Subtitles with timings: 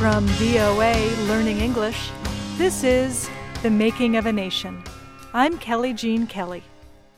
[0.00, 0.94] From VOA
[1.28, 2.10] Learning English,
[2.56, 3.28] this is
[3.60, 4.82] The Making of a Nation.
[5.34, 6.62] I'm Kelly Jean Kelly.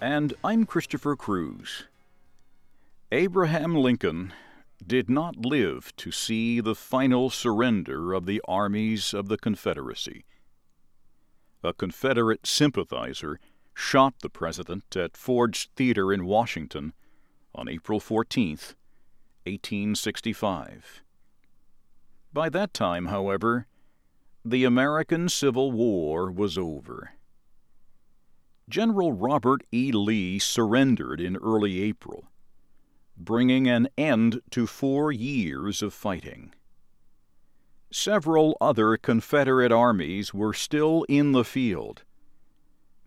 [0.00, 1.84] And I'm Christopher Cruz.
[3.12, 4.32] Abraham Lincoln
[4.84, 10.24] did not live to see the final surrender of the armies of the Confederacy.
[11.62, 13.38] A Confederate sympathizer
[13.74, 16.94] shot the president at Ford's Theater in Washington
[17.54, 18.58] on April 14,
[19.44, 21.02] 1865.
[22.32, 23.66] By that time, however,
[24.44, 27.12] the American Civil War was over.
[28.68, 29.92] General Robert E.
[29.92, 32.30] Lee surrendered in early April,
[33.16, 36.54] bringing an end to four years of fighting.
[37.90, 42.04] Several other Confederate armies were still in the field,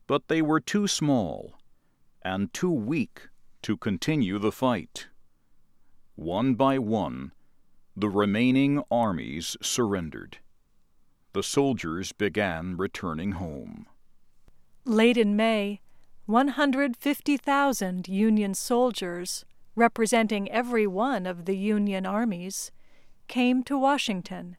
[0.05, 1.55] but they were too small
[2.21, 3.29] and too weak
[3.63, 5.07] to continue the fight.
[6.15, 7.31] One by one,
[7.95, 10.37] the remaining armies surrendered.
[11.33, 13.87] The soldiers began returning home.
[14.83, 15.81] Late in May,
[16.25, 22.71] 150,000 Union soldiers, representing every one of the Union armies,
[23.27, 24.57] came to Washington.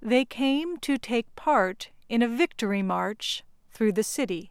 [0.00, 4.50] They came to take part in a victory march through the city.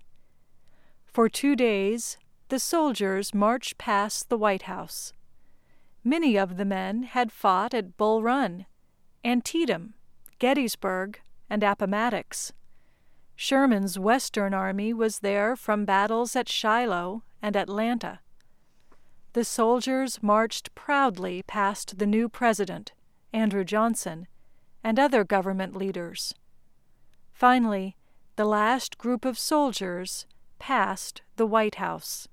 [1.05, 2.17] For two days,
[2.49, 5.13] the soldiers marched past the White House.
[6.07, 8.65] Many of the men had fought at Bull Run,
[9.25, 9.93] Antietam,
[10.39, 11.19] Gettysburg,
[11.49, 12.53] and Appomattox.
[13.35, 18.21] Sherman's Western Army was there from battles at Shiloh and Atlanta.
[19.33, 22.93] The soldiers marched proudly past the new president,
[23.33, 24.29] Andrew Johnson,
[24.85, 26.33] and other government leaders.
[27.33, 27.97] Finally,
[28.37, 30.25] the last group of soldiers
[30.57, 32.29] passed the White House.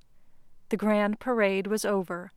[0.69, 2.31] The grand parade was over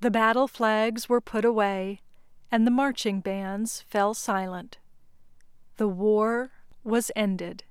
[0.00, 2.00] the battle flags were put away,
[2.50, 4.78] and the marching bands fell silent.
[5.76, 6.50] The war
[6.84, 7.64] was ended.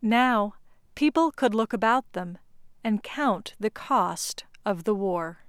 [0.00, 0.54] Now
[0.94, 2.38] people could look about them
[2.82, 5.44] and count the cost of the war.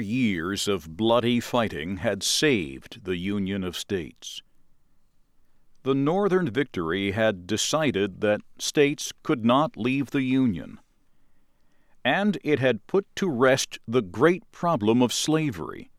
[0.00, 4.42] Years of bloody fighting had saved the Union of States.
[5.82, 10.80] The Northern victory had decided that states could not leave the Union,
[12.04, 15.90] and it had put to rest the great problem of slavery,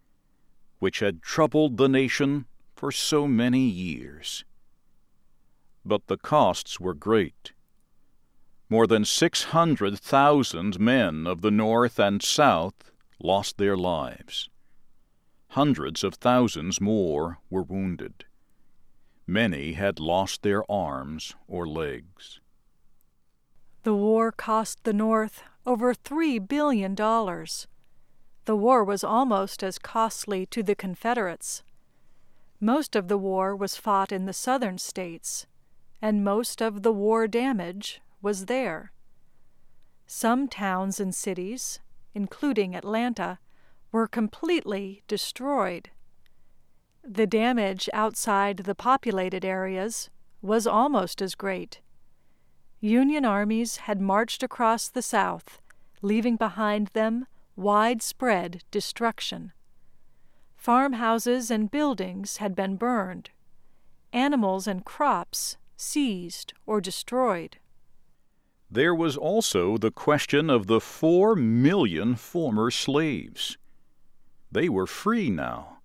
[0.80, 4.44] which had troubled the nation for so many years.
[5.86, 7.54] But the costs were great.
[8.70, 12.92] More than 600,000 men of the North and South
[13.22, 14.50] lost their lives.
[15.50, 18.26] Hundreds of thousands more were wounded.
[19.26, 22.40] Many had lost their arms or legs.
[23.84, 26.96] The war cost the North over $3 billion.
[26.96, 31.64] The war was almost as costly to the Confederates.
[32.60, 35.46] Most of the war was fought in the southern states,
[36.02, 38.92] and most of the war damage was there.
[40.06, 41.80] Some towns and cities,
[42.18, 43.38] including Atlanta,
[43.92, 45.92] were completely destroyed.
[47.04, 50.10] The damage outside the populated areas
[50.42, 51.80] was almost as great.
[52.82, 55.62] Union armies had marched across the South,
[56.02, 59.54] leaving behind them widespread destruction.
[60.56, 63.30] Farmhouses and buildings had been burned,
[64.12, 67.58] animals and crops seized or destroyed.
[68.70, 73.58] There was also the question of the four million former slaves.
[74.52, 75.80] They were free now,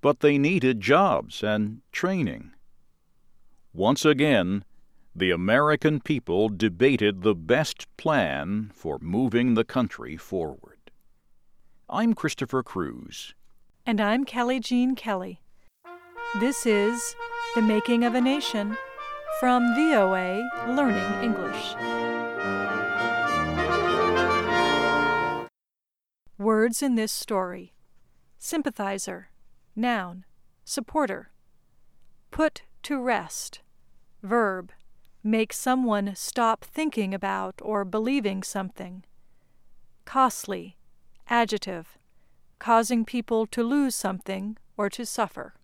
[0.00, 2.52] but they needed jobs and training.
[3.72, 4.64] Once again,
[5.16, 10.90] the American people debated the best plan for moving the country forward.
[11.88, 13.34] I'm Christopher Cruz.
[13.86, 15.40] And I'm Kelly Jean Kelly.
[16.40, 17.14] This is
[17.54, 18.76] The Making of a Nation
[19.40, 21.74] from VOA Learning English.
[26.38, 27.72] Words in this story
[28.38, 29.30] sympathizer,
[29.74, 30.24] noun,
[30.64, 31.30] supporter.
[32.30, 33.60] Put to rest,
[34.22, 34.70] verb,
[35.22, 39.04] make someone stop thinking about or believing something.
[40.04, 40.76] Costly,
[41.28, 41.98] adjective,
[42.58, 45.54] causing people to lose something or to suffer.